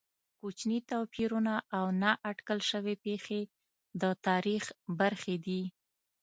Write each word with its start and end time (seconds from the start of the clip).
کوچني 0.39 0.79
توپیرونه 0.89 1.53
او 1.77 1.85
نا 2.01 2.11
اټکل 2.29 2.59
شوې 2.69 2.95
پېښې 3.05 3.41
د 4.01 4.03
تاریخ 4.27 4.63
برخې 4.99 5.35
دي. 5.45 5.61